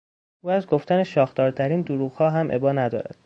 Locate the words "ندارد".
2.71-3.15